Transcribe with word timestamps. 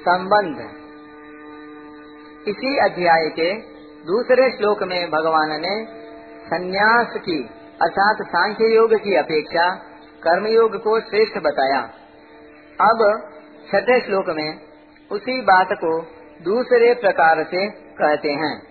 संबंध। 0.00 0.70
इसी 2.48 2.78
अध्याय 2.78 3.28
के 3.28 3.60
दूसरे 4.06 4.56
श्लोक 4.56 4.82
में 4.82 5.10
भगवान 5.10 5.50
ने 5.50 5.86
संन्यास 6.46 7.06
की, 7.16 7.50
अर्थात 7.82 8.16
सांख्य 8.22 8.74
योग 8.74 8.94
की 8.94 9.16
अपेक्षा 9.16 9.78
कर्म 10.22 10.46
योग 10.46 10.76
को 10.76 11.00
श्रेष्ठ 11.00 11.38
बताया। 11.38 11.90
अब 12.90 13.30
छठे 13.72 14.00
श्लोक 14.00 14.24
में 14.28 14.60
उसी 15.12 15.40
बात 15.40 15.68
को 15.72 16.06
दूसरे 16.44 16.94
प्रकार 16.94 17.44
से 17.44 17.70
कहते 17.70 18.28
हैं। 18.28 18.62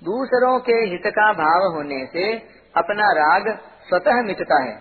दूसरों 0.05 0.61
के 0.61 0.73
हित 0.73 1.03
का 1.07 1.33
भाव 1.33 1.73
होने 1.75 2.07
से 2.07 2.37
अपना 2.77 3.13
राग 3.13 3.59
स्वतः 3.89 4.23
मिटता 4.23 4.63
है। 4.65 4.77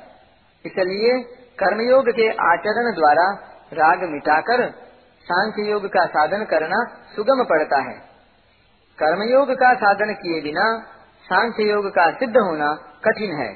इसलिए 0.65 1.35
कर्मयोग 1.59 2.09
के 2.09 2.29
आचरण 2.29 2.91
द्वारा 2.95 3.31
राग 3.73 4.03
मिटाकर 4.03 4.69
सांख्य 5.25 5.71
योग 5.71 5.85
का 5.85 6.05
साधन 6.05 6.43
करना 6.43 6.83
सुगम 7.15 7.43
पड़ता 7.43 7.81
है। 7.81 7.95
कर्मयोग 8.99 9.51
का 9.51 9.73
साधन 9.73 10.13
किए 10.13 10.41
बिना 10.41 10.79
सांख्य 11.23 11.63
योग 11.63 11.89
का 11.89 12.11
सिद्ध 12.11 12.37
होना 12.37 12.73
कठिन 13.05 13.35
है। 13.35 13.51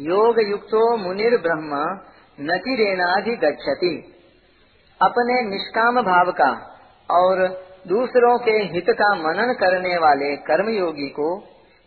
योग 0.00 0.40
युक्तो 0.40 0.96
मुनिर 0.96 1.36
ब्रह्म 1.36 2.00
नचिरेनाधि 2.40 3.36
गच्छति। 3.36 3.94
अपने 5.02 5.42
निष्काम 5.42 6.02
भाव 6.02 6.32
का 6.32 6.50
और 7.10 7.46
दूसरों 7.88 8.38
के 8.38 8.50
हित 8.50 8.90
का 8.90 9.14
मनन 9.14 9.52
करने 9.52 9.98
वाले 9.98 10.36
कर्मयोगी 10.36 11.08
को 11.08 11.44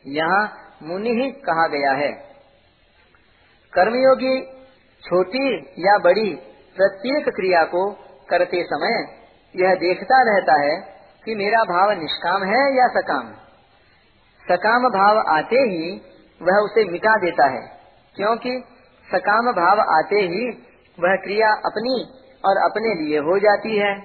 यहाँ 0.08 0.54
मुनि 0.84 1.10
ही 1.10 1.32
कहा 1.32 1.68
गया 1.68 1.92
है। 1.92 2.29
कर्मयोगी, 3.74 4.36
छोटी 5.04 5.48
या 5.80 5.98
बड़ी, 5.98 6.30
प्रत्येक 6.78 7.30
क्रिया 7.30 7.64
को 7.66 7.90
करते 8.30 8.64
समय 8.64 8.98
यह 9.56 9.76
देखता 9.76 10.22
रहता 10.24 10.56
है 10.62 10.76
कि 11.26 11.36
मेरा 11.36 11.64
भाव 11.66 11.92
निष्काम 12.02 12.44
है 12.44 12.62
या 12.78 12.88
सकाम। 12.92 13.32
सकाम 14.46 14.88
भाव 14.90 15.20
आते 15.30 15.62
ही 15.66 15.90
वह 16.42 16.60
उसे 16.60 16.86
मिटा 16.92 17.16
देता 17.18 17.48
है, 17.48 17.62
क्योंकि 18.16 18.58
सकाम 19.08 19.52
भाव 19.54 19.80
आते 19.90 20.22
ही 20.26 20.46
वह 20.98 21.16
क्रिया 21.18 21.50
अपनी 21.66 21.98
और 22.44 22.58
अपने 22.64 22.94
लिए 22.96 23.20
हो 23.22 23.38
जाती 23.40 23.78
है। 23.78 23.96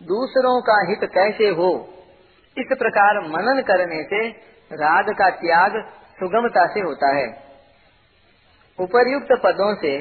दूसरों 0.00 0.60
का 0.62 0.80
हित 0.88 1.10
कैसे 1.14 1.48
हो, 1.54 1.70
इस 2.56 2.76
प्रकार 2.78 3.20
मनन 3.28 3.62
करने 3.62 4.02
से 4.04 4.26
राग 4.70 5.10
का 5.18 5.30
त्याग 5.36 5.80
सुगमता 6.18 6.66
से 6.66 6.80
होता 6.80 7.14
है। 7.16 7.28
उपर्युक्त 8.80 9.32
पदों 9.44 9.74
से 9.74 9.92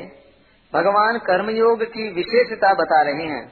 भगवान 0.74 1.18
कर्मयोग 1.18 1.84
की 1.84 2.10
विशेषता 2.14 2.74
बता 2.74 3.02
रहे 3.02 3.26
हैं 3.26 3.46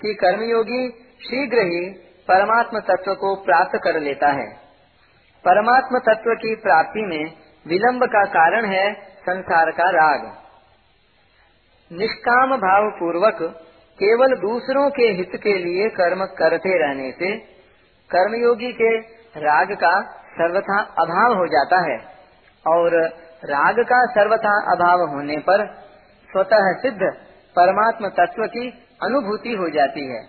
कि 0.00 0.14
कर्मयोगी 0.14 0.88
शीघ्र 1.20 1.66
ही 1.66 1.80
परमात्म 2.28 2.80
तत्व 2.80 3.14
को 3.14 3.34
प्राप्त 3.44 3.78
कर 3.84 4.00
लेता 4.00 4.28
है। 4.32 4.46
परमात्म 5.44 5.98
तत्व 5.98 6.34
की 6.34 6.54
प्राप्ति 6.54 7.04
में 7.06 7.24
विलंब 7.66 8.04
का 8.04 8.24
कारण 8.24 8.66
है 8.66 8.92
संसार 9.20 9.70
का 9.70 9.90
राग। 9.90 10.26
निष्काम 11.90 12.56
भाव 12.56 12.90
पूर्वक 12.90 13.42
केवल 13.98 14.34
दूसरों 14.36 14.90
के 14.90 15.06
हित 15.12 15.30
के 15.36 15.52
लिए 15.58 15.88
कर्म 15.90 16.24
करते 16.38 16.76
रहने 16.78 17.10
से 17.12 17.36
कर्मयोगी 18.10 18.72
के 18.72 18.90
राग 19.40 19.72
का 19.74 19.94
सर्वथा 20.32 20.80
अभाव 20.98 21.34
हो 21.34 21.46
जाता 21.46 21.80
है 21.82 21.96
और 22.66 23.00
राग 23.42 23.80
का 23.80 24.04
सर्वथा 24.06 24.52
अभाव 24.72 25.02
होने 25.08 25.36
पर 25.38 25.66
स्वतः 26.28 26.72
सिद्ध 26.72 27.00
परमात्म 27.56 28.08
तत्व 28.08 28.46
की 28.46 28.68
अनुभूति 29.02 29.54
हो 29.54 29.68
जाती 29.70 30.06
है। 30.06 30.20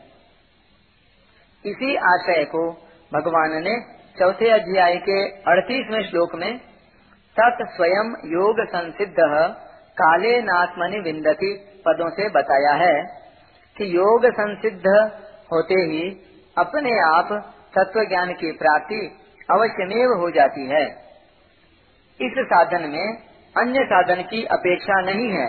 इसी 1.66 1.96
आशय 1.96 2.44
को 2.44 2.72
भगवान 3.14 3.52
ने 3.64 3.76
चौथे 4.20 4.50
अध्याय 4.50 4.96
के 4.96 5.18
अड़तीसवें 5.52 6.10
श्लोक 6.10 6.36
में, 6.36 6.58
तत् 7.38 7.76
स्वयं 7.76 8.14
योग 8.26 8.64
संसिद्ध 8.70 9.16
काले 9.98 10.42
नात्मनि 10.42 11.00
विंदती 11.00 11.54
पदों 11.88 12.10
से 12.10 12.30
बताया 12.30 12.74
है 12.74 12.96
कि 13.78 13.96
योग 13.96 14.26
संसिद्ध 14.34 14.88
होते 15.54 15.74
ही 15.74 16.10
अपने 16.58 17.00
आप 17.02 17.30
तत्व 17.78 18.04
ज्ञान 18.04 18.34
की 18.34 18.52
प्राप्ति 18.52 19.06
अवश्यमेव 19.52 20.20
हो 20.20 20.32
जाती 20.32 20.66
है। 20.68 21.09
इस 22.22 22.34
साधन 22.40 22.90
में 22.90 23.18
अन्य 23.56 23.84
साधन 23.84 24.22
की 24.22 24.44
अपेक्षा 24.44 25.02
नहीं 25.02 25.32
है। 25.32 25.46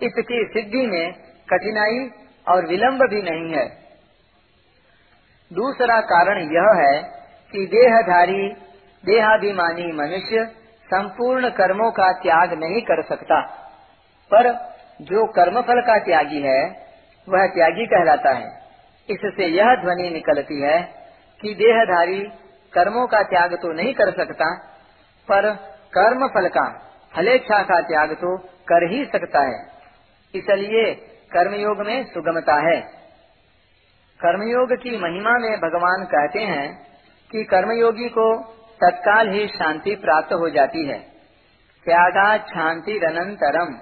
इसकी 0.00 0.44
सिद्धि 0.52 0.86
में 0.86 1.12
कठिनाई 1.48 2.10
और 2.48 2.66
विलंब 2.66 3.02
भी 3.02 3.22
नहीं 3.22 3.54
है। 3.54 3.66
दूसरा 5.52 6.00
कारण 6.00 6.38
यह 6.38 6.70
है 6.76 7.02
कि 7.52 7.66
देहधारी, 7.66 8.48
देहाभिमानी 9.04 9.92
मनुष्य 9.92 10.44
संपूर्ण 10.84 11.48
कर्मों 11.48 11.90
का 11.90 12.12
त्याग 12.12 12.52
नहीं 12.52 12.82
कर 12.82 13.02
सकता। 13.02 13.40
पर 14.30 14.52
जो 15.02 15.26
कर्मफल 15.26 15.80
का 15.80 15.98
त्यागी 15.98 16.40
है, 16.40 16.62
वह 17.28 17.46
त्यागी 17.46 17.86
कहलाता 17.86 18.32
है। 18.32 18.48
इससे 19.08 19.46
यह 19.46 19.74
ध्वनि 19.74 20.10
निकलती 20.10 20.60
है 20.60 20.80
कि 21.40 21.54
देहधारी 21.54 22.20
कर्मों 22.72 23.06
का 23.06 23.22
त्याग 23.22 23.54
तो 23.54 23.72
नहीं 23.72 23.94
कर 23.94 24.10
सकता, 24.10 24.54
पर 25.28 25.73
कर्म 25.98 26.28
फल 26.28 26.48
का 26.48 26.90
फलेच्छा 27.16 27.62
का 27.62 27.80
त्याग 27.80 28.12
तो 28.12 28.38
कर 28.38 28.90
ही 28.90 29.04
सकता 29.04 29.40
है। 29.40 29.66
इसलिए 30.34 30.94
कर्मयोग 31.32 31.86
में 31.86 32.04
सुगमता 32.04 32.54
है। 32.54 32.80
कर्मयोग 34.20 34.72
की 34.72 34.98
महिमा 34.98 35.38
में 35.38 35.58
भगवान 35.58 36.04
कहते 36.04 36.38
हैं 36.38 36.98
कि 37.30 37.44
कर्मयोगी 37.44 38.08
को 38.08 38.42
तत्काल 38.84 39.28
ही 39.28 39.48
शांति 39.48 39.94
प्राप्त 39.94 40.32
हो 40.32 40.50
जाती 40.50 40.86
है। 40.88 40.98
त्यागा 41.84 42.38
शांति 42.38 43.00
रनंतरम। 43.02 43.78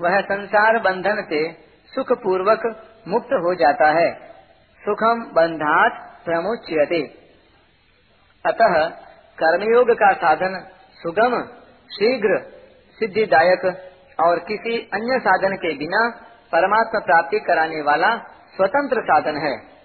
वह 0.00 0.20
संसार 0.20 0.78
बंधन 0.78 1.22
से 1.22 1.52
सुख 1.86 2.12
पूर्वक 2.12 2.86
मुक्त 3.08 3.32
हो 3.32 3.54
जाता 3.54 3.90
है। 3.90 4.14
सुखम 4.84 5.24
बंधात 5.34 6.22
प्रमुच्यते। 6.24 7.02
अतः 8.46 8.88
कर्मयोग 9.42 9.90
का 9.90 10.12
साधन 10.12 10.75
सुगम, 11.06 11.42
शीघ्र, 11.90 12.38
सिद्धिदायक 13.00 13.64
और 14.20 14.38
किसी 14.38 14.78
अन्य 14.94 15.18
साधन 15.18 15.56
के 15.56 15.74
बिना 15.74 16.08
परमात्मा 16.52 17.00
प्राप्ति 17.00 17.40
कराने 17.40 17.82
वाला 17.82 18.16
स्वतंत्र 18.56 19.02
साधन 19.02 19.36
है। 19.36 19.75